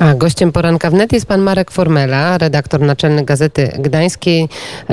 [0.00, 4.48] A gościem poranka wnet jest pan Marek Formela, redaktor naczelny Gazety Gdańskiej,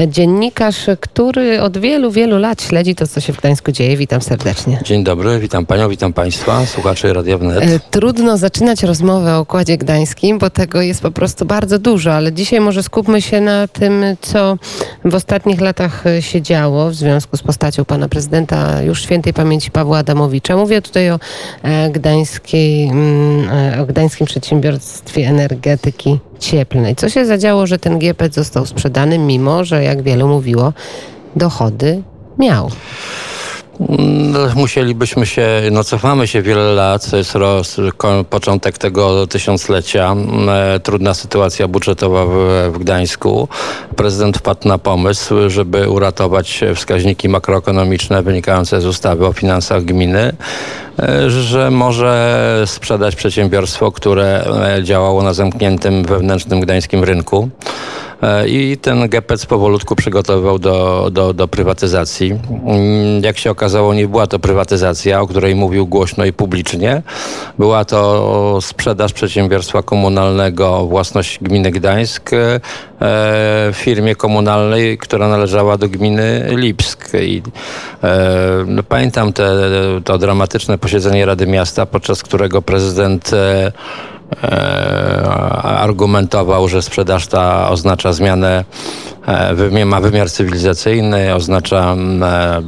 [0.08, 3.98] dziennikarz, który od wielu, wielu lat śledzi to, co się w Gdańsku dzieje.
[3.98, 4.80] Witam serdecznie.
[4.84, 7.64] Dzień dobry, witam panią, witam państwa, słuchaczy Radia Wnet.
[7.64, 12.34] E, Trudno zaczynać rozmowę o Układzie Gdańskim, bo tego jest po prostu bardzo dużo, ale
[12.34, 14.58] dzisiaj może skupmy się na tym, co
[15.06, 19.72] w ostatnich latach e, się działo w związku z postacią pana prezydenta już świętej pamięci
[19.72, 20.58] Pawła Adamowicza.
[20.58, 21.20] Mówię tutaj o
[21.64, 24.28] e, gdańskiej, mm, o gdańskim
[24.94, 26.96] przedsiębiorstwie energetyki cieplnej.
[26.96, 30.74] Co się zadziało, że ten GPC został sprzedany, mimo że, jak wielu mówiło,
[31.36, 32.04] dochody
[32.38, 32.70] miał?
[33.80, 37.78] No, Musielibyśmy się, no cofamy się wiele lat, to jest roz,
[38.30, 40.16] początek tego tysiąclecia,
[40.50, 42.32] e, trudna sytuacja budżetowa w,
[42.74, 43.48] w Gdańsku.
[43.96, 50.34] Prezydent wpadł na pomysł, żeby uratować wskaźniki makroekonomiczne wynikające z ustawy o finansach gminy,
[51.00, 54.46] e, że może sprzedać przedsiębiorstwo, które
[54.78, 57.50] e, działało na zamkniętym wewnętrznym gdańskim rynku.
[58.24, 62.40] E, I ten GPC powolutku przygotowywał do, do, do prywatyzacji.
[62.66, 67.02] Mm, Jak się okazało, nie była to prywatyzacja, o której mówił głośno i publicznie.
[67.60, 72.60] Była to sprzedaż przedsiębiorstwa komunalnego własność gminy Gdańsk e,
[73.74, 77.10] firmie komunalnej, która należała do gminy Lipsk.
[77.22, 77.42] I,
[78.04, 78.20] e,
[78.68, 79.52] no, pamiętam te,
[80.04, 83.32] to dramatyczne posiedzenie Rady Miasta, podczas którego prezydent
[85.84, 88.66] argumentował, że sprzedaż ta oznacza zmianę,
[89.28, 92.62] e, ma wymiar cywilizacyjny, oznacza mm, e,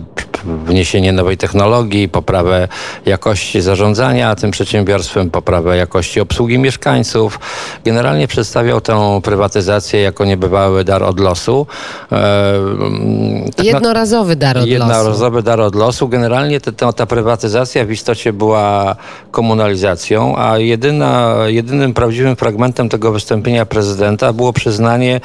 [0.46, 2.68] wniesienie nowej technologii, poprawę
[3.06, 7.40] jakości zarządzania tym przedsiębiorstwem, poprawę jakości obsługi mieszkańców.
[7.86, 11.68] Generalnie przedstawiał tę prywatyzację jako niebywały dar od losu.
[12.12, 14.72] E, mm, tak Jednorazowy dar od losu.
[14.72, 16.08] Jednorazowy dar od losu.
[16.08, 18.96] Generalnie te, ta prywatyzacja w istocie była
[19.32, 25.22] komunalizacją, a jedyna, jedynym prawdziwym fragmentem tego wystąpienia prezydenta było przyznanie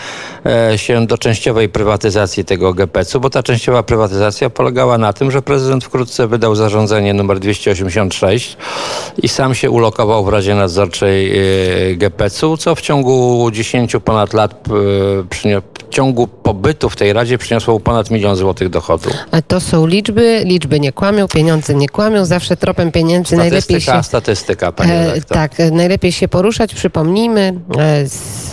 [0.47, 5.43] e, się do częściowej prywatyzacji tego GPC-u, bo ta częściowa prywatyzacja polegała na tym, że
[5.43, 8.57] prezydent wkrótce wydał zarządzenie numer 286
[9.23, 14.53] i sam się ulokował w Radzie Nadzorczej e, GPC-u, co w ciągu 10 ponad lat
[14.53, 14.71] e,
[15.31, 19.11] w ciągu pobytu w tej Radzie przyniosło ponad milion złotych dochodu.
[19.31, 24.03] A to są liczby, liczby nie kłamią, pieniądze nie kłamią, zawsze tropem pieniędzy najlepiej się...
[24.03, 25.37] statystyka, panie redaktor.
[25.37, 26.75] tak, najlepiej się poruszać.
[26.75, 28.51] Przypomnijmy, e, z,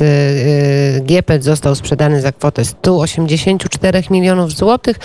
[1.03, 4.97] GPC został sprzedany za kwotę 184 milionów złotych,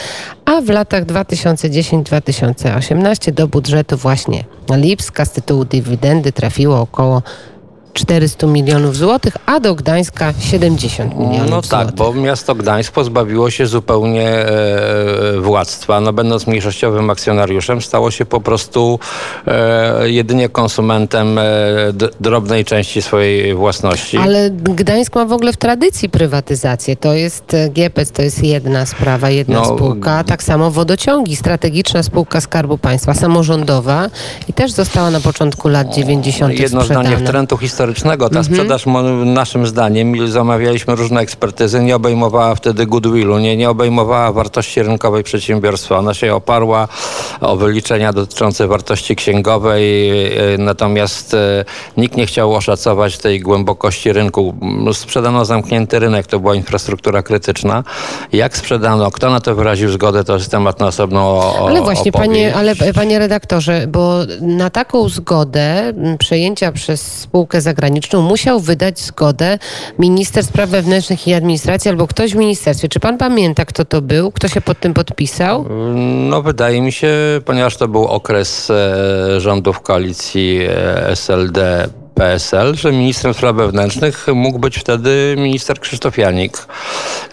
[0.44, 1.04] a w latach
[1.44, 4.44] 2010-2018 do budżetu właśnie
[4.76, 7.22] Lipska z tytułu dywidendy trafiło około
[7.94, 11.94] 400 milionów złotych, a do Gdańska 70 milionów No tak, złotych.
[11.94, 16.00] bo miasto Gdańsk pozbawiło się zupełnie e, władztwa.
[16.00, 18.98] No, będąc mniejszościowym akcjonariuszem, stało się po prostu
[19.47, 21.42] e, jedynie konsumentem e,
[22.20, 24.16] drobnej części swojej własności.
[24.19, 26.97] Ale Gdańsk ma w ogóle w tradycji prywatyzację.
[26.97, 30.25] To jest e, GPC, to jest jedna sprawa, jedna No, spółka.
[30.25, 34.10] Tak samo wodociągi, strategiczna spółka Skarbu Państwa, samorządowa
[34.48, 36.58] i też została na początku lat 90.
[36.60, 37.08] Jedno sprzedana.
[37.08, 37.56] zdanie wtrętu
[37.87, 38.28] historycznego.
[38.31, 38.44] Ta Mhm.
[38.54, 38.84] sprzedaż
[39.25, 45.98] naszym zdaniem, zamawialiśmy różne ekspertyzy, nie obejmowała wtedy goodwillu, nie, nie obejmowała wartości rynkowej przedsiębiorstwa.
[45.98, 46.88] Ona się oparła
[47.41, 50.10] o wyliczenia dotyczące wartości księgowej,
[50.54, 51.65] e, natomiast e,
[51.97, 54.54] nikt nie chciał oszacować tej głębokości rynku.
[54.62, 57.84] M, Sprzedano zamknięty rynek, to była infrastruktura krytyczna.
[58.32, 62.10] Jak sprzedano, kto na to wyraził zgodę, to jest temat na osobną o, Ale właśnie,
[62.10, 62.31] opowieść.
[62.32, 69.58] panie, ale panie redaktorze, bo na taką zgodę przejęcia przez spółkę zagraniczną musiał wydać zgodę
[69.98, 72.88] minister spraw wewnętrznych i administracji albo ktoś w ministerstwie.
[72.88, 74.32] Czy pan pamięta, kto to był?
[74.32, 75.66] Kto się pod tym podpisał?
[76.30, 77.08] No wydaje mi się,
[77.44, 81.88] ponieważ to był okres e, rządów koalicji e, SLD.
[82.22, 86.66] PSL, że ministrem spraw wewnętrznych mógł być wtedy minister Krzysztof Janik.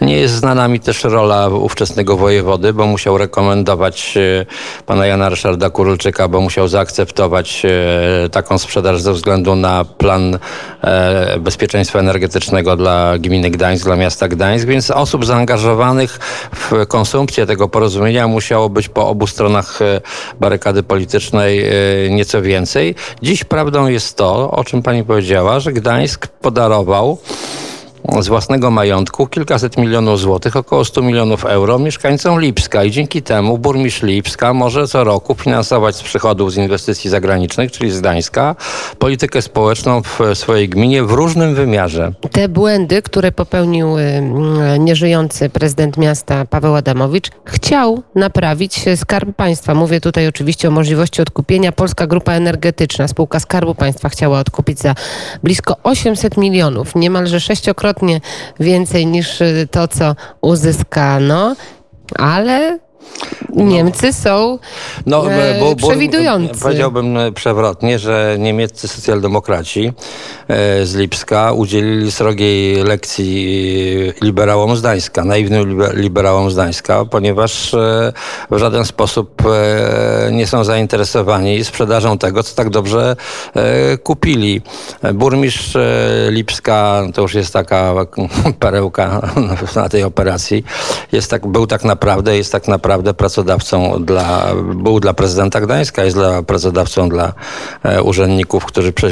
[0.00, 4.46] Nie jest znana mi też rola ówczesnego wojewody, bo musiał rekomendować e,
[4.86, 10.38] pana Jana Ryszarda Kurulczyka, bo musiał zaakceptować e, taką sprzedaż ze względu na plan
[10.82, 16.18] e, bezpieczeństwa energetycznego dla gminy Gdańsk, dla miasta Gdańsk, więc osób zaangażowanych
[16.54, 19.78] w konsumpcję tego porozumienia musiało być po obu stronach
[20.40, 21.64] barykady politycznej
[22.10, 22.94] nieco więcej.
[23.22, 27.18] Dziś prawdą jest to, o czym pani powiedziała, że Gdańsk podarował
[28.20, 33.58] z własnego majątku kilkaset milionów złotych, około 100 milionów euro mieszkańcom Lipska i dzięki temu
[33.58, 38.56] burmistrz Lipska może co roku finansować z przychodów z inwestycji zagranicznych, czyli z Gdańska,
[38.98, 42.12] politykę społeczną w swojej gminie w różnym wymiarze.
[42.32, 49.74] Te błędy, które popełnił y, mm, nieżyjący prezydent miasta Paweł Adamowicz, chciał naprawić Skarb Państwa.
[49.74, 51.72] Mówię tutaj oczywiście o możliwości odkupienia.
[51.72, 54.94] Polska Grupa Energetyczna, spółka Skarbu Państwa chciała odkupić za
[55.42, 57.89] blisko 800 milionów, niemalże sześciokrotnie
[58.60, 61.56] więcej niż y, to, co uzyskano,
[62.18, 62.78] ale
[63.54, 64.58] Niemcy są
[65.06, 66.60] No, e, bo- bo- przewidujący.
[66.62, 69.92] Powiedziałbym e, przewrotnie, że niemieccy socjaldemokraci
[70.48, 77.72] e, z Lipska udzielili srogiej lekcji liberałom z Gdańska, naiwnym libe- liberałom z Gdańska, ponieważ
[78.50, 79.42] w żaden sposób
[80.32, 83.16] nie są zainteresowani sprzedażą tego, co tak dobrze
[84.02, 84.62] kupili.
[85.14, 85.76] Burmistrz
[86.28, 87.94] Lipska, to już jest taka
[88.60, 89.30] perełka
[89.76, 90.64] na tej operacji,
[91.12, 96.16] jest tak, był tak naprawdę, jest tak naprawdę pracodawcą dla, był dla prezydenta Gdańska, jest
[96.16, 97.32] dla pracodawcą dla
[97.82, 99.10] e, urzędników, którzy prze,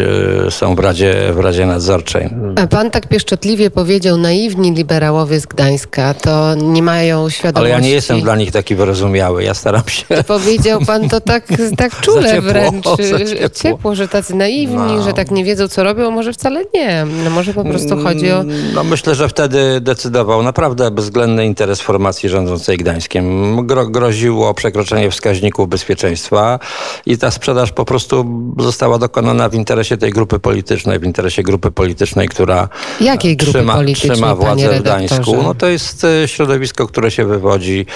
[0.51, 2.31] są w Radzie, w Radzie Nadzorczej.
[2.63, 7.73] A pan tak pieszczotliwie powiedział, naiwni liberałowie z Gdańska to nie mają Ale świadomości.
[7.73, 9.45] ja nie jestem dla nich taki wyrozumiały.
[9.45, 10.05] Ja staram się.
[10.27, 11.45] Powiedział pan to tak,
[11.77, 12.85] tak czule ciepło, wręcz.
[13.31, 13.49] ciepło.
[13.63, 15.03] ciepło, że tacy naiwni, No.
[15.03, 17.07] że tak nie wiedzą, co robią, może wcale nie.
[17.25, 18.45] No może po prostu chodzi o...
[18.75, 23.67] No myślę, że wtedy decydował naprawdę bezwzględny interes formacji rządzącej Gdańskiem.
[23.69, 26.59] Gro, groziło przekroczenie wskaźników bezpieczeństwa
[27.07, 28.25] i ta sprzedaż po prostu
[28.59, 32.69] została dokonana w interesie tej grupy politycznej, w interesie grupy politycznej, która
[33.01, 34.83] Jakiej grupy trzyma, politycznej, trzyma władzę w?
[34.83, 35.43] Gdańsku.
[35.43, 37.87] No to jest e, środowisko, które się wywodzi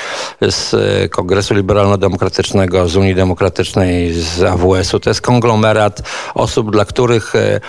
[0.41, 5.01] z e, Kongresu Liberalno-Demokratycznego, z Unii Demokratycznej, z AWS-u.
[5.01, 6.03] To jest konglomerat
[6.35, 7.61] osób, dla których e,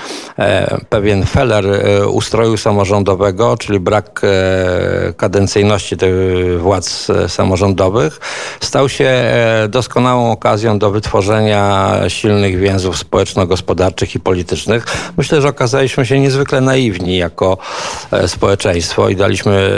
[0.89, 1.65] pewien feller
[2.07, 4.21] ustroju samorządowego, czyli brak
[5.17, 6.13] kadencyjności tych
[6.61, 7.29] władz e,
[8.59, 14.85] stał się e, doskonałą okazją do wytworzenia silnych więzów społeczno-gospodarczych i politycznych.
[15.17, 17.57] Myślę, że okazaliśmy się niezwykle naiwni jako
[18.11, 19.73] e, społeczeństwo i daliśmy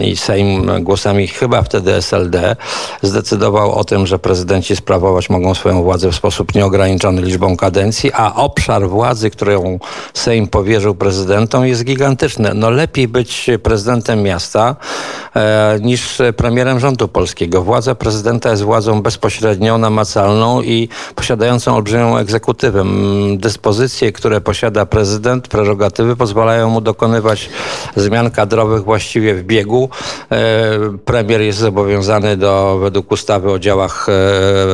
[0.00, 2.56] i Sejm głosami chyba wtedy SLD
[3.02, 8.34] zdecydował o tym, że prezydenci sprawować mogą swoją władzę w sposób nieograniczony liczbą kadencji, a
[8.34, 9.78] obszar władzy, którą
[10.14, 12.50] Sejm powierzył prezydentom jest gigantyczny.
[12.54, 14.76] No lepiej być prezydentem miasta
[15.36, 17.57] e, niż premierem rządu polskiego.
[17.62, 22.84] Władza prezydenta jest władzą bezpośrednią, namacalną i posiadającą olbrzymią egzekutywę.
[23.36, 27.50] Dyspozycje, które posiada prezydent, prerogatywy pozwalają mu dokonywać
[27.96, 29.88] zmian kadrowych właściwie w biegu.
[30.32, 30.38] E,
[31.04, 34.12] Premier jest zobowiązany do, według ustawy o działach e,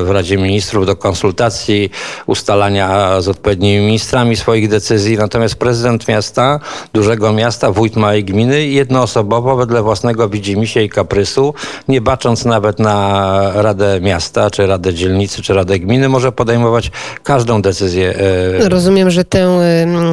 [0.04, 1.90] w Radzie Ministrów, do konsultacji,
[2.26, 5.16] ustalania z odpowiednimi ministrami swoich decyzji.
[5.16, 6.60] Natomiast prezydent miasta,
[6.92, 11.54] dużego miasta, wójt małej gminy, jednoosobowo, wedle własnego widzimisię i kaprysu,
[11.88, 16.90] nie bacząc nawet na Radę Miasta, czy Radę Dzielnicy, czy Radę Gminy, może podejmować
[17.22, 18.14] każdą decyzję.
[18.64, 19.60] e, Rozumiem, że tę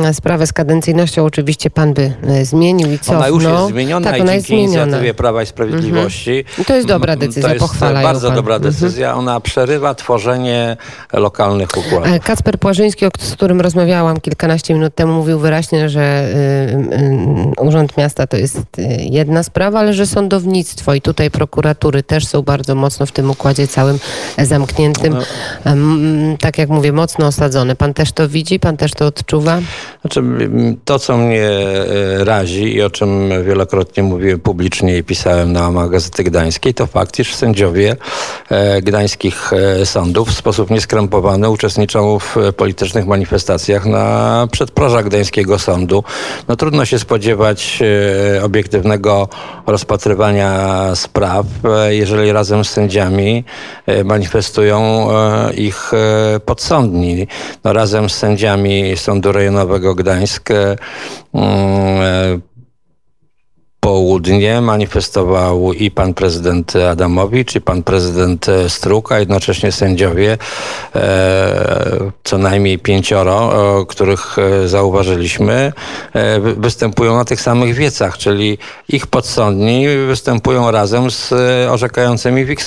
[0.09, 3.13] y, sprawę z kadencyjnością oczywiście pan by y, zmienił i co?
[3.17, 4.83] Ona już jest zmieniona tak, i ona jest dzięki zmieniona.
[4.83, 6.45] inicjatywie Prawa i Sprawiedliwości.
[6.61, 8.35] I to jest dobra Mm, decyzja, To jest pochwala bardzo pan.
[8.35, 8.73] dobra Mhm.
[8.73, 9.15] decyzja.
[9.15, 10.77] Ona przerywa tworzenie
[11.13, 12.13] lokalnych układów.
[12.13, 16.29] E, Kacper Płażyński, z którym rozmawiałam kilkanaście minut temu, mówił wyraźnie, że
[17.61, 18.63] y, y, Urząd Miasta to jest y,
[19.09, 23.67] jedna sprawa, ale że sądownictwo i tutaj prokuratury też są bardzo mocno w tym układzie
[23.67, 23.99] całym
[24.37, 25.15] zamkniętym.
[25.63, 27.75] Em, tak jak mówię, mocno osadzone.
[27.75, 28.59] Pan też to widzi?
[28.59, 29.59] Pan też to odczuwa?
[30.01, 30.23] Znaczy,
[30.85, 35.89] to, co mnie e, razi i o czym wielokrotnie mówiłem publicznie i pisałem na łamach
[35.89, 37.95] Gazety Gdańskiej, to fakt, iż sędziowie
[38.49, 46.03] e, gdańskich e, sądów w sposób nieskrępowany uczestniczą w politycznych manifestacjach na przedprożach gdańskiego sądu.
[46.47, 47.79] No trudno się spodziewać
[48.43, 49.27] obiektywnego
[49.67, 51.45] rozpatrywania spraw,
[51.89, 53.43] jeżeli razem z sędziami
[53.85, 57.27] e, manifestują e, ich e, podsądni.
[57.63, 60.49] No, razem z sędziami Sądu Rejonowego Gdańsk
[61.33, 62.41] mm,
[63.85, 70.37] południe manifestował i pan prezydent Adamowicz, i pan prezydent e, Struk, a jednocześnie sędziowie,
[70.95, 73.51] e, co najmniej pięcioro,
[73.89, 75.73] których e, zauważyliśmy,
[76.13, 78.57] e, wy- występują na tych samych wiecach, czyli
[78.89, 81.33] ich podsądni występują razem z
[81.71, 82.59] orzekającymi w ich,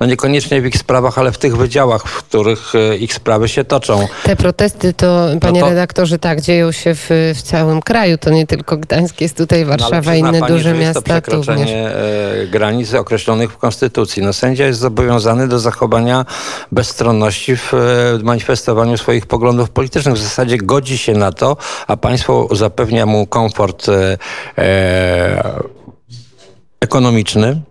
[0.00, 4.06] no niekoniecznie w ich sprawach, ale w tych wydziałach, w których ich sprawy się toczą.
[4.24, 8.18] Te protesty to, panie to- redaktorze, tak, dzieją się w, w całym kraju.
[8.18, 11.00] To nie tylko Gdańsk, jest tutaj No, Warszawa, przyzna inne pani, duże że jest to
[11.00, 11.46] miasta również.
[11.46, 14.22] przekroczenie e, granic określonych w Konstytucji.
[14.22, 16.24] No, sędzia jest zobowiązany do zachowania
[16.72, 17.78] bezstronności w e,
[18.22, 20.14] manifestowaniu swoich poglądów politycznych.
[20.14, 21.56] W zasadzie godzi się na to,
[21.86, 24.18] a państwo zapewnia mu komfort e,
[24.58, 25.60] e,
[26.80, 27.62] ekonomiczny,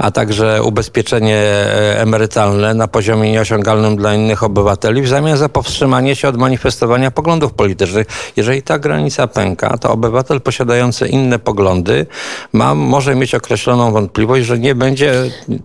[0.00, 6.16] a także ubezpieczenie e, emerytalne na poziomie nieosiągalnym dla innych obywateli w zamian za powstrzymanie
[6.16, 8.06] się od manifestowania poglądów politycznych.
[8.36, 12.06] Jeżeli ta granica pęka, to obywatel posiadający inne poglądy
[12.52, 15.14] ma, może mieć określoną wątpliwość, że nie będzie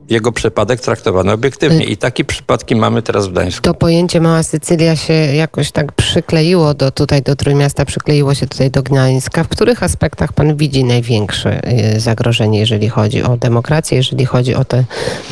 [0.09, 1.85] jego przypadek traktowany obiektywnie.
[1.85, 3.63] I takie przypadki mamy teraz w Gdańsku.
[3.63, 8.71] To pojęcie Mała Sycylia się jakoś tak przykleiło do tutaj do Trójmiasta, przykleiło się tutaj
[8.71, 9.43] do Gdańska.
[9.43, 11.61] W których aspektach pan widzi największe
[11.95, 14.83] y, zagrożenie, jeżeli chodzi o demokrację, jeżeli chodzi o te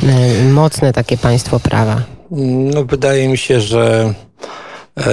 [0.04, 2.02] y, mocne takie państwo prawa?
[2.32, 4.14] No, wydaje mi się, że
[5.00, 5.04] e,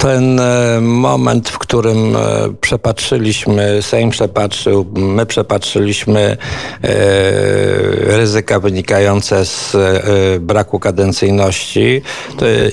[0.00, 2.20] ten e, moment, w którym e,
[2.60, 6.36] przepatrzyliśmy, Sejm przepatrzył, my przepatrzyliśmy e,
[8.16, 12.02] ryzyka wynikające z e, braku kadencyjności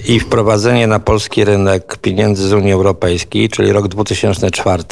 [0.08, 4.84] i wprowadzenie na polski rynek pieniędzy z Unii Europejskiej, czyli rok 2004,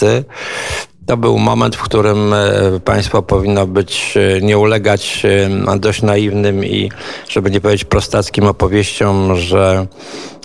[1.05, 6.65] to był moment, w którym e, państwo powinno być, e, nie ulegać e, dość naiwnym
[6.65, 6.91] i,
[7.29, 9.88] żeby nie powiedzieć prostackim opowieściom, że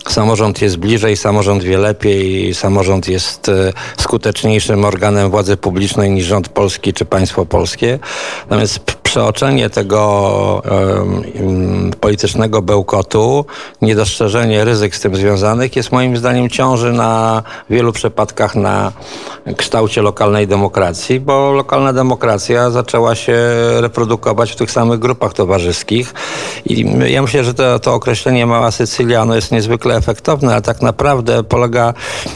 [0.08, 3.50] samorząd jest bliżej, samorząd wie lepiej, samorząd jest
[3.98, 7.98] skuteczniejszym organem władzy publicznej niż rząd polski czy państwo polskie.
[8.50, 10.62] Natomiast przeoczenie tego
[12.00, 13.44] politycznego bełkotu,
[13.82, 18.92] niedostrzeżenie ryzyk z tym związanych jest moim zdaniem ciąży na wielu przypadkach na
[19.56, 23.34] kształcie lokalnej demokracji, bo lokalna demokracja zaczęła się
[23.80, 26.14] reprodukować w tych samych grupach towarzyskich.
[26.66, 30.82] I ja myślę, że to, to określenie Mała Sycylia ono jest niezwykle efektowne, ale tak
[30.82, 31.94] naprawdę polega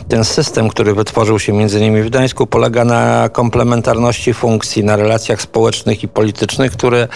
[0.08, 5.42] ten system, który wytworzył się między innymi w Gdańsku, polega na komplementarności funkcji, na relacjach
[5.42, 7.08] społecznych i politycznych, które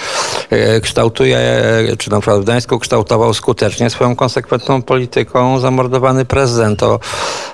[0.50, 6.78] e, kształtuje, e, czy na przykład w Gdańsku kształtował skutecznie swoją konsekwentną polityką zamordowany prezydent.
[6.78, 7.00] To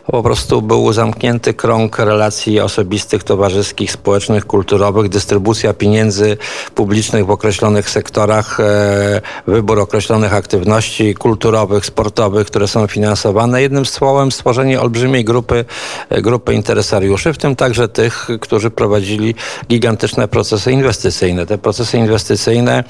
[0.07, 6.37] po prostu był zamknięty krąg relacji osobistych, towarzyskich, społecznych, kulturowych, dystrybucja pieniędzy
[6.75, 13.63] publicznych w określonych sektorach, e, wybór określonych aktywności kulturowych, sportowych, które są finansowane.
[13.63, 15.65] Jednym słowem stworzenie olbrzymiej grupy,
[16.11, 19.35] grupy interesariuszy, w tym także tych, którzy prowadzili
[19.69, 21.47] gigantyczne procesy inwestycyjne.
[21.47, 22.85] Te procesy inwestycyjne,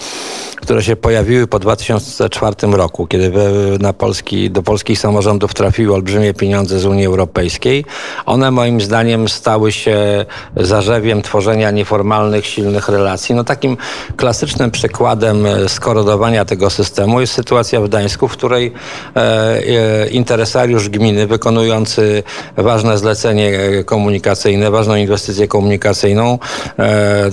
[0.56, 3.32] które się pojawiły po 2004 roku, kiedy
[3.80, 7.84] na Polski, do polskich samorządów trafiły olbrzymie pieniądze z Unii Europejskiej,
[8.26, 10.24] one moim zdaniem stały się
[10.56, 13.34] zarzewiem tworzenia nieformalnych, silnych relacji.
[13.34, 13.76] No takim
[14.16, 18.72] klasycznym przykładem e, skorodowania tego systemu jest sytuacja w Gdańsku, w której
[19.16, 22.22] e, e, interesariusz gminy wykonujący
[22.56, 26.38] ważne zlecenie e, komunikacyjne, ważną inwestycję komunikacyjną,
[26.78, 27.30] e,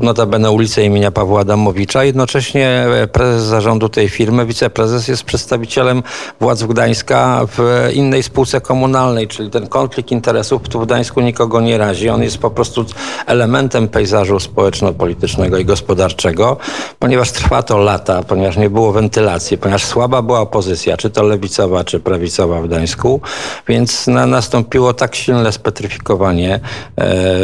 [0.00, 2.04] notabene ulicę imienia Pawła Adamowicza.
[2.04, 6.02] Jednocześnie e, prezes zarządu tej firmy, wiceprezes jest przedstawicielem
[6.40, 11.78] władz Gdańska w innej spółce komunalnej, czyli ten konflikt interesów tu w Gdańsku nikogo nie
[11.78, 12.08] razi.
[12.08, 12.84] On jest po prostu
[13.26, 16.56] elementem pejzażu społeczno-politycznego i gospodarczego,
[16.98, 21.84] ponieważ trwa to lata, ponieważ nie było wentylacji, ponieważ słaba była opozycja, czy to lewicowa,
[21.84, 23.20] czy prawicowa w Gdańsku,
[23.68, 26.60] więc na, nastąpiło tak silne spetryfikowanie,
[26.98, 27.36] e,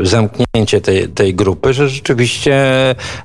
[0.00, 2.54] zamknięcie tej, tej grupy, że rzeczywiście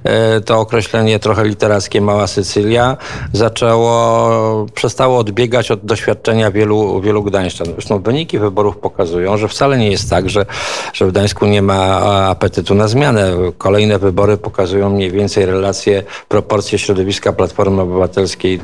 [0.03, 2.97] e, to określenie trochę literackie Mała Sycylia
[3.33, 7.67] zaczęło, przestało odbiegać od doświadczenia wielu, wielu Gdańszczan.
[7.67, 10.45] Zresztą wyniki wyborów pokazują, że wcale nie jest tak, że,
[10.93, 13.31] że w Gdańsku nie ma apetytu na zmianę.
[13.57, 18.59] Kolejne wybory pokazują mniej więcej relacje, proporcje środowiska Platformy Obywatelskiej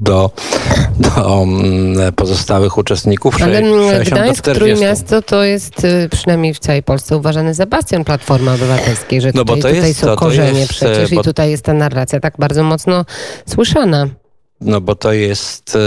[0.00, 0.30] do,
[0.98, 3.42] do mm, pozostałych uczestników.
[3.42, 4.60] Ale mm, 60 do Gdańsk, 40.
[4.60, 9.44] Trójmiasto to jest y, przynajmniej w całej Polsce uważany za bastion Platformy Obywatelskiej, że No
[9.44, 11.72] bo to tutaj jest są to, to korzenie jest, przecież bo- i tutaj jest ta
[11.72, 13.04] narracja tak bardzo mocno
[13.48, 14.08] słyszana.
[14.60, 15.78] No bo to jest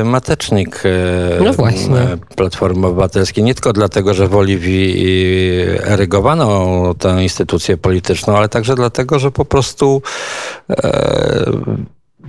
[0.00, 1.96] e, matecznik e, No właśnie.
[2.00, 3.44] e, Platformy Obywatelskiej.
[3.44, 5.06] Nie tylko dlatego, że w Oliwii
[5.78, 10.02] e, erygowano tę instytucję polityczną, ale także dlatego, że po prostu
[10.70, 11.44] e,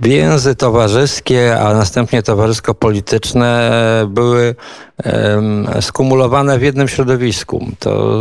[0.02, 3.70] więzy towarzyskie, a następnie towarzysko-polityczne
[4.08, 4.54] były
[5.80, 7.66] skumulowane w jednym środowisku.
[7.78, 8.18] To,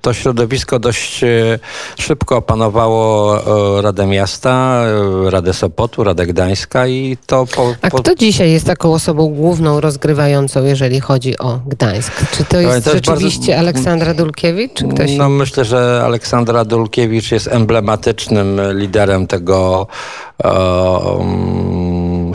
[0.00, 1.58] to środowisko dość e,
[1.98, 3.36] szybko opanowało
[3.78, 4.82] e, Radę Miasta,
[5.26, 9.28] e, Radę Sopotu, Radę Gdańska i to po, A po, kto dzisiaj jest taką osobą
[9.28, 12.12] główną rozgrywającą, jeżeli chodzi o Gdańsk?
[12.30, 16.64] Czy to jest to jest rzeczywiście bardzo- Aleksandra Dulkiewicz, czy ktoś No myślę, że Aleksandra
[16.64, 19.86] Dulkiewicz jest emblematycznym liderem tego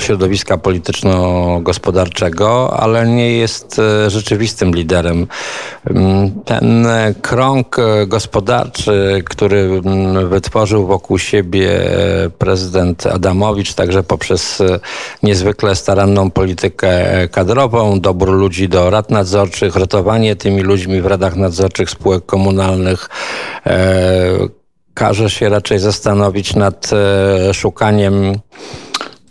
[0.01, 5.27] środowiska polityczno-gospodarczego, ale nie jest e, rzeczywistym liderem.
[6.46, 11.70] Ten e, krąg e, gospodarczy, który mm, wytworzył wokół siebie
[12.38, 14.62] prezydent Adamowicz, także poprzez
[15.24, 16.91] niezwykle staranną politykę
[17.31, 23.10] kadrową, dobór ludzi do rad nadzorczych, rotowanie tymi ludźmi w radach nadzorczych spółek komunalnych,
[25.01, 28.39] każe się raczej zastanowić nad e, szukaniem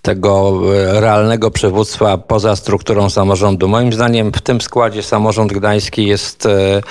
[0.02, 3.69] tego e, realnego przywództwa poza strukturą samorządu.
[3.69, 6.83] Moim zdaniem w tym składzie samorząd gdański jest, e,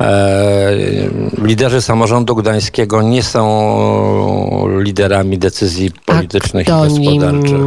[0.00, 0.72] e,
[1.42, 7.60] liderzy samorządu gdańskiego nie są liderami decyzji politycznych i gospodarczych.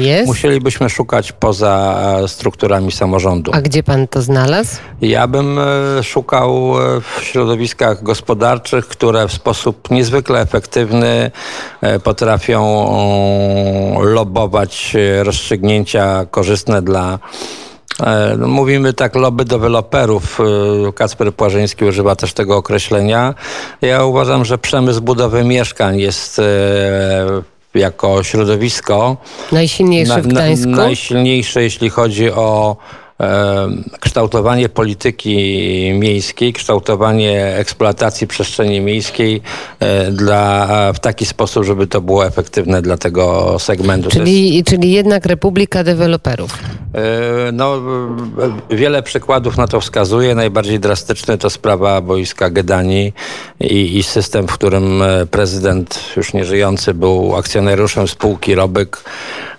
[0.00, 0.26] jest?
[0.26, 1.94] Musielibyśmy szukać poza
[2.26, 3.50] strukturami samorządu.
[3.54, 4.76] A gdzie pan to znalazł?
[5.00, 11.30] Ja bym e, szukał w środowiskach gospodarczych, które w sposób niezwykle efektywny
[12.04, 12.64] potrafią
[14.04, 17.18] lobować e, rozstrzygnięcia korzystne dla
[18.00, 20.40] e, no, Mówimy tak lobby deweloperów.
[20.88, 23.34] e, Kacper Płażyński używa też tego określenia.
[23.82, 26.40] Ja uważam, że przemysł budowy mieszkań jest
[27.74, 29.16] jako środowisko
[29.52, 30.70] Najsilniejszy w Gdańsku?
[30.70, 32.76] najsilniejsze, jeśli chodzi o
[34.00, 35.36] kształtowanie polityki
[35.98, 39.42] miejskiej, kształtowanie eksploatacji przestrzeni miejskiej
[39.80, 44.10] e, dla, w taki sposób, żeby to było efektywne dla tego segmentu.
[44.10, 46.58] To jest- Czyli, czyli jednak Republika Deweloperów.
[46.94, 47.82] E, No,
[48.70, 50.34] wiele przykładów na to wskazuje.
[50.34, 53.12] Najbardziej drastyczny to sprawa boiska Gedani
[53.60, 59.04] i, i system, w którym e, prezydent już nieżyjący był akcjonariuszem spółki Robyk.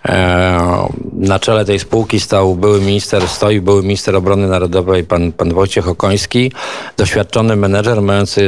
[0.05, 5.53] E, Na czele tej spółki stał były minister, stoi były minister obrony narodowej, pan, pan
[5.53, 6.51] Wojciech Okoński,
[6.97, 8.41] doświadczony menedżer, mający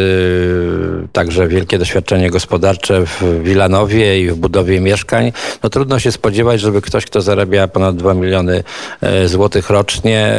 [1.03, 5.31] e, także wielkie doświadczenie gospodarcze w Wilanowie i w budowie mieszkań.
[5.63, 8.63] No trudno się spodziewać, żeby ktoś, kto zarabia ponad 2 miliony
[9.01, 10.33] e, złotych rocznie,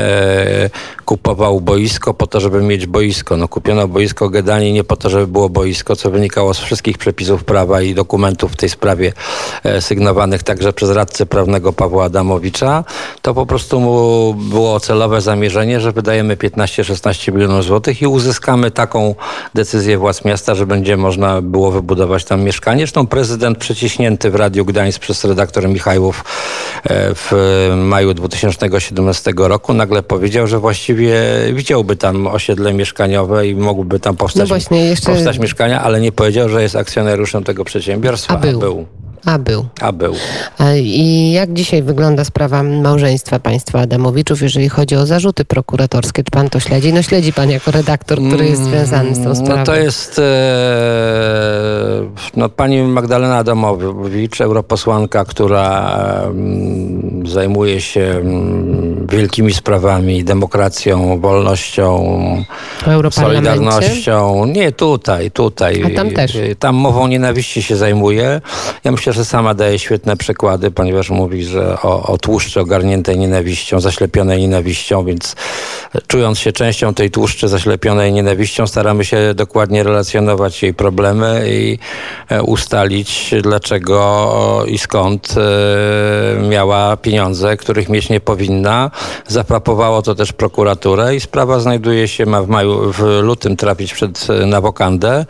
[1.05, 3.37] kupował boisko po to, żeby mieć boisko.
[3.37, 7.45] No kupiono boisko Gedani nie po to, żeby było boisko, co wynikało z wszystkich przepisów
[7.45, 9.13] prawa i dokumentów w tej sprawie
[9.81, 12.85] sygnowanych także przez radcę prawnego Pawła Adamowicza.
[13.23, 19.15] To po prostu mu było celowe zamierzenie, że wydajemy 15-16 milionów złotych i uzyskamy taką
[19.55, 22.79] decyzję władz miasta, że będzie można było wybudować tam mieszkanie.
[22.81, 26.25] Zresztą prezydent przeciśnięty w Radiu Gdańsk przez redaktor Michajłów
[26.85, 27.33] e, w
[27.77, 31.17] maju 2017 roku nagle powiedział, że właściwie
[31.53, 36.13] widziałby tam osiedle mieszkaniowe i mogłyby tam powstać, No właśnie, jeszcze- powstać mieszkania, ale nie
[36.13, 38.35] powiedział, że jest akcjonariuszem tego przedsiębiorstwa.
[38.35, 38.59] A był.
[38.59, 38.87] A był.
[39.25, 39.67] A był.
[39.81, 40.15] A był.
[40.77, 46.25] I jak dzisiaj wygląda sprawa małżeństwa państwa Adamowiczów, jeżeli chodzi o zarzuty prokuratorskie?
[46.25, 46.93] Czy pan to śledzi?
[46.93, 49.59] No śledzi pan jako redaktor, który jest związany z tą sprawą.
[49.59, 50.23] No to jest e,
[52.37, 55.91] no, pani Magdalena Adamowicz, europosłanka, która
[56.25, 62.45] mm, zajmuje się mm, wielkimi sprawami, demokracją, wolnością?
[63.11, 64.45] Solidarnością.
[64.45, 65.83] Nie tutaj, tutaj.
[65.87, 66.39] A tam też.
[66.59, 68.41] Tam mową nienawiści się zajmuje.
[68.85, 73.81] Ja myślę, że sama daje świetne przykłady, ponieważ mówi, że o, o tłuszczy ogarniętej nienawiścią,
[73.81, 75.37] zaślepionej nienawiścią, więc
[76.07, 81.79] czując się częścią tej tłuszczy zaślepionej nienawiścią, staramy się dokładnie relacjonować jej problemy i
[82.29, 87.18] e, ustalić, dlaczego i skąd e, miała pieniądze,
[87.59, 88.91] których mieć nie powinna.
[89.27, 94.27] Zaprapowało to też prokuraturę i sprawa znajduje się, ma w maju, w lutym trafić przed
[94.31, 95.27] e, na wokandę.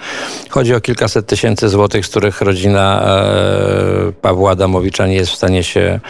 [0.50, 5.64] Chodzi o kilkaset tysięcy złotych, z których rodzina e, Pawła Adamowicza nie jest w stanie
[5.64, 6.00] się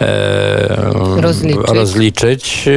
[0.00, 1.70] e, Rozliczyć.
[1.70, 2.68] rozliczyć.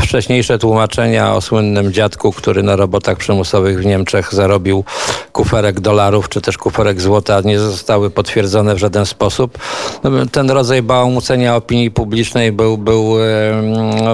[0.00, 4.84] Wcześniejsze tłumaczenia o słynnym dziadku, który na robotach przymusowych w Niemczech zarobił
[5.32, 9.58] kuferek dolarów, czy też kuferek złota, nie zostały potwierdzone w żaden sposób.
[10.04, 13.14] No, Ten rodzaj bałamucenia opinii publicznej był, był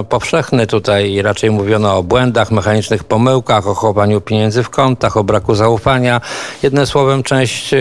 [0.09, 5.55] powszechny tutaj raczej mówiono o błędach, mechanicznych pomyłkach, o chowaniu pieniędzy w kontach, o braku
[5.55, 6.21] zaufania.
[6.63, 7.77] Jednym słowem, część e,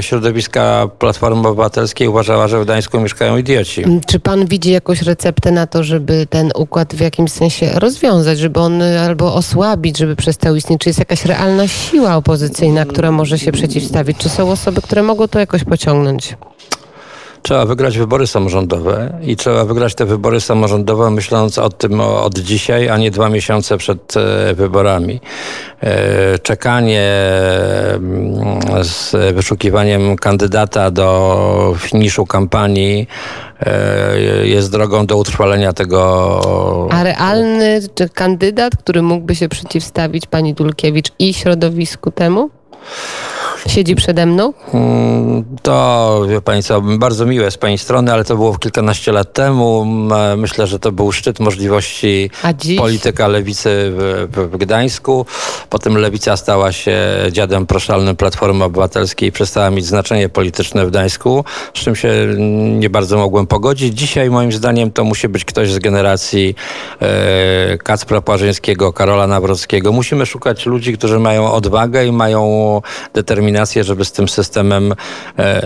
[0.00, 3.84] środowiska Platformy Obywatelskiej uważała, że w Gdańsku mieszkają idioci.
[4.06, 8.60] Czy pan widzi jakąś receptę na to, żeby ten układ w jakimś sensie rozwiązać, żeby
[8.60, 10.80] on y, albo osłabić, żeby przestał istnieć?
[10.80, 14.18] Czy jest jakaś realna siła opozycyjna, która może się przeciwstawić?
[14.18, 16.36] Czy są osoby, które mogą to jakoś pociągnąć?
[17.46, 22.88] Trzeba wygrać wybory samorządowe i trzeba wygrać te wybory samorządowe myśląc o tym od dzisiaj,
[22.88, 25.20] a nie dwa miesiące przed e, wyborami.
[25.80, 27.10] E, Czekanie
[27.94, 33.08] mm, z wyszukiwaniem kandydata do finiszu kampanii
[33.60, 36.88] e, jest drogą do utrwalenia tego.
[36.92, 37.80] A realny
[38.14, 42.50] kandydat, który mógłby się przeciwstawić pani Dulkiewicz i środowisku temu?
[43.66, 44.52] Siedzi przede mną?
[44.74, 49.32] Mm, To, wie pani co, bardzo miłe z pani strony, ale to było kilkanaście lat
[49.32, 49.82] temu.
[49.82, 52.30] M- Myślę, że to był szczyt możliwości
[52.78, 55.26] polityka lewicy w, w, w Gdańsku.
[55.70, 56.98] Potem lewica stała się
[57.32, 62.12] dziadem proszalnym Platformy Obywatelskiej i przestała mieć znaczenie polityczne w Gdańsku, z czym się
[62.78, 63.98] nie bardzo mogłem pogodzić.
[63.98, 66.54] Dzisiaj moim zdaniem to musi być ktoś z generacji
[67.02, 69.92] e, Kacpra Płażyńskiego, Karola Nawrockiego.
[69.92, 72.80] Musimy szukać ludzi, którzy mają odwagę i mają
[73.14, 74.94] determinację, żeby z tym systemem
[75.38, 75.62] e,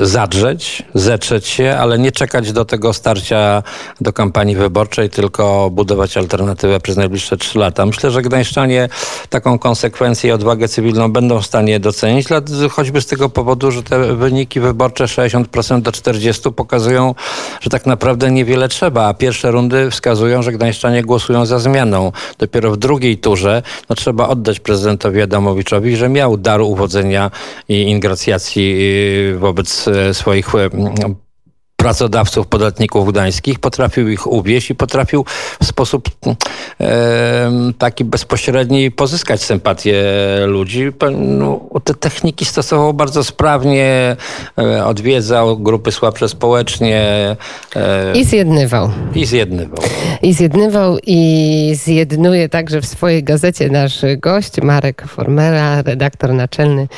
[0.00, 3.62] zadrzeć, zetrzeć się, ale nie czekać do tego starcia
[4.00, 7.86] do kampanii wyborczej, tylko budować alternatywę przez najbliższe trzy lata.
[7.86, 8.88] Myślę, że gdańszczanie
[9.28, 12.26] taką konsekwencję i odwagę cywilną będą w stanie docenić,
[12.70, 17.14] choćby z tego powodu, że te wyniki wyborcze 60% do 40% pokazują,
[17.60, 22.12] że tak naprawdę niewiele trzeba, a pierwsze rundy wskazują, że gdańszczanie głosują za zmianą.
[22.38, 27.05] Dopiero w drugiej turze no, trzeba oddać prezydentowi Adamowiczowi, że miał dar uwodzenia
[27.68, 30.70] i ingracjacji y, wobec e, swoich e,
[31.76, 35.24] pracodawców, podatników gdańskich, potrafił ich uwieść i potrafił
[35.62, 36.08] w sposób
[36.80, 40.04] e, taki bezpośredni pozyskać sympatię
[40.46, 40.92] ludzi.
[41.16, 44.16] No, te techniki stosował bardzo sprawnie,
[44.58, 47.36] e, odwiedzał grupy słabsze społecznie
[47.76, 48.90] e, I zjednywał.
[49.14, 49.78] i zjednywał.
[50.22, 56.88] I zjednywał i zjednuje także w swojej gazecie nasz gość Marek Formera, redaktor naczelny,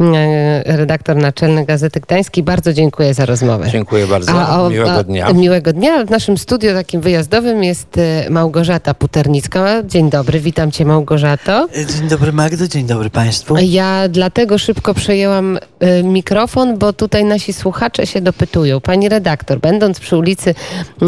[0.00, 2.44] e, redaktor naczelny Gazety Gdańskiej.
[2.44, 3.68] Bardzo dziękuję za rozmowę.
[3.70, 4.25] Dziękuję bardzo.
[4.70, 5.32] Miłego dnia.
[5.32, 6.04] Miłego dnia.
[6.04, 9.82] W naszym studiu takim wyjazdowym jest e, Małgorzata Puternicka.
[9.84, 11.68] Dzień dobry, witam cię Małgorzato.
[11.98, 13.56] Dzień dobry Magdo, dzień dobry Państwu.
[13.62, 18.80] Ja dlatego szybko przejęłam e, mikrofon, bo tutaj nasi słuchacze się dopytują.
[18.80, 20.54] Pani redaktor, będąc przy ulicy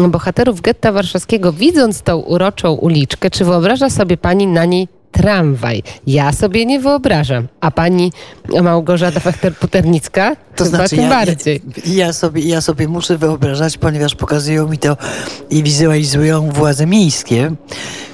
[0.09, 5.83] Bohaterów Getta Warszawskiego, widząc tą uroczą uliczkę, czy wyobraża sobie pani na niej tramwaj?
[6.07, 7.47] Ja sobie nie wyobrażam.
[7.61, 8.11] A pani
[8.61, 10.35] Małgorzata Fechter-Puternicka?
[10.65, 11.61] Chyba tym ja, bardziej.
[11.85, 14.97] Ja, ja, sobie, ja sobie muszę wyobrażać, ponieważ pokazują mi to
[15.49, 17.51] i wizualizują władze miejskie,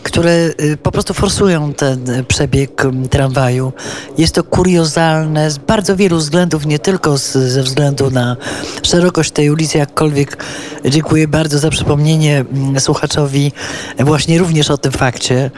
[0.03, 0.31] które
[0.61, 3.73] y, po prostu forsują ten przebieg tramwaju.
[4.17, 8.37] Jest to kuriozalne z bardzo wielu względów, nie tylko z, ze względu na
[8.83, 10.37] szerokość tej ulicy, jakkolwiek
[10.85, 12.45] dziękuję bardzo za przypomnienie
[12.79, 13.51] słuchaczowi
[13.99, 15.51] właśnie również o tym fakcie.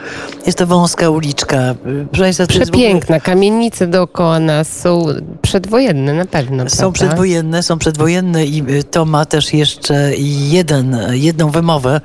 [0.46, 1.74] Jest to wąska uliczka.
[2.12, 3.20] Y, Państwa, to w ogóle- Przepiękna.
[3.20, 5.04] Kamienice dookoła nas są
[5.42, 6.64] przedwojenne na pewno.
[6.78, 10.12] Są przedwojenne, są przedwojenne i y, to ma też jeszcze
[10.50, 12.00] jeden, jedną wymowę.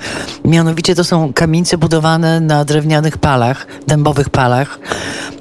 [0.46, 4.80] Mianowicie to są kamienice budowane na drewnianych palach, dębowych palach,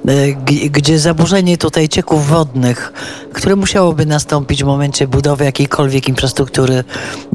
[0.09, 0.37] y,
[0.71, 2.93] gdzie zaburzenie tutaj cieków wodnych,
[3.33, 6.85] które musiałoby nastąpić w momencie budowy jakiejkolwiek infrastruktury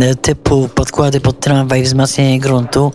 [0.02, 2.94] y, typu podkłady pod tramwaj, wzmacnianie gruntu,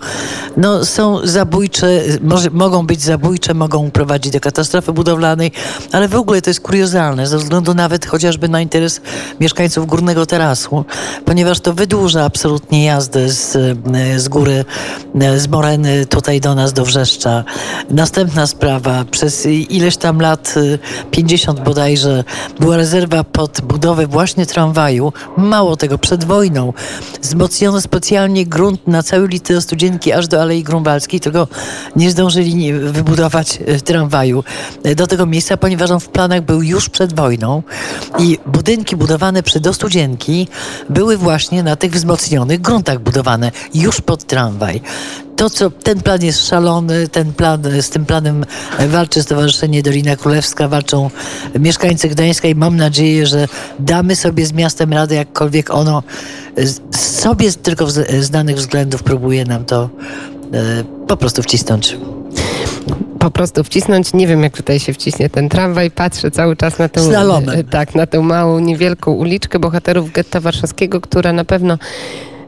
[0.57, 5.53] no są zabójcze, może, mogą być zabójcze, mogą prowadzić do katastrofy budowlanej,
[5.93, 8.92] ale w ogóle to jest kuriozalne, ze względu nawet chociażby na interes
[9.41, 10.85] mieszkańców Górnego Terasu,
[11.25, 13.79] ponieważ to wydłuża absolutnie jazdę z,
[14.17, 14.65] z góry,
[15.37, 17.45] z Moreny tutaj do nas, do Wrzeszcza.
[17.91, 20.79] Następna sprawa, przez ileś tam lat, e,
[21.11, 22.25] 50 bodajże,
[22.61, 25.13] była rezerwa pod budowę właśnie tramwaju.
[25.37, 26.73] Mało tego, przed wojną
[27.23, 31.49] wzmocniono specjalnie grunt na całej ulicy Studzienki aż do Alei Grunwaldzkiej, tylko
[31.97, 34.45] nie zdążyli wybudować e, tramwaju
[34.85, 37.63] e, do tego miejsca, ponieważ on w planach był już przed wojną
[38.19, 38.39] i
[38.73, 40.49] budynki budowane przy do Studzienki
[40.91, 44.81] były właśnie na tych wzmocnionych gruntach budowane już pod tramwaj.
[45.37, 48.45] To, co ten plan jest szalony, ten plan, z tym planem
[48.79, 51.11] e, walczy Stowarzyszenie Dolina Królewska, walczą
[51.59, 56.03] mieszkańcy Gdańska i mam nadzieję, że damy sobie z miastem radę, jakkolwiek ono
[56.57, 59.91] e, sobie tylko z danych względów próbuje nam to
[60.53, 61.97] e, po prostu wcisnąć.
[63.23, 64.13] Po prostu wcisnąć.
[64.15, 65.91] Nie wiem, jak tutaj się wciśnie ten tramwaj.
[65.91, 67.59] Patrzę cały czas na tę, Slalomem.
[67.59, 71.79] e, tak, na tę małą, niewielką uliczkę bohaterów getta warszawskiego, która na pewno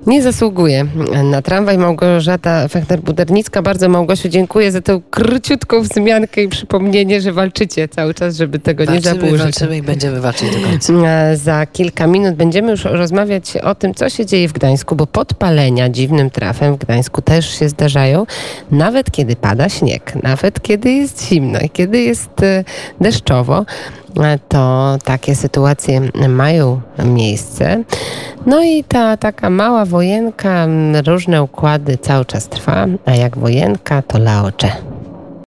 [0.06, 0.86] nie zasługuje
[1.24, 1.78] na tramwaj.
[1.78, 3.62] Małgorzata Fechner-Budernicka.
[3.62, 8.84] Bardzo Małgosiu dziękuję za tę króciutką wzmiankę i przypomnienie, że walczycie cały czas, żeby tego
[8.84, 9.38] nie Walczymy, zaburzyć.
[9.38, 10.92] walczymy i będziemy walczyć do końca.
[11.34, 15.88] Za kilka minut będziemy już rozmawiać o tym, co się dzieje w Gdańsku, bo podpalenia
[15.88, 18.26] dziwnym trafem w Gdańsku też się zdarzają,
[18.70, 22.64] nawet kiedy pada śnieg, nawet kiedy jest zimno i kiedy jest e,
[23.00, 23.64] deszczowo.
[24.48, 27.84] To takie sytuacje mają miejsce.
[28.46, 30.66] No i ta taka mała wojenka,
[31.06, 34.72] różne układy cały czas trwa, a jak wojenka, to laocze.